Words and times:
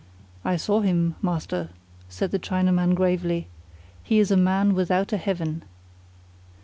"I 0.43 0.55
saw 0.55 0.81
him, 0.81 1.13
master," 1.21 1.69
said 2.09 2.31
the 2.31 2.39
Chinaman 2.39 2.95
gravely. 2.95 3.49
"He 4.03 4.17
is 4.17 4.31
a 4.31 4.35
man 4.35 4.73
without 4.73 5.13
a 5.13 5.17
heaven." 5.17 5.61